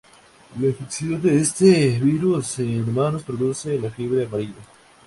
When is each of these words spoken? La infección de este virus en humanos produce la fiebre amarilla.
La 0.59 0.65
infección 0.65 1.21
de 1.21 1.37
este 1.39 1.99
virus 1.99 2.57
en 2.57 2.89
humanos 2.89 3.21
produce 3.21 3.79
la 3.79 3.91
fiebre 3.91 4.25
amarilla. 4.25 4.55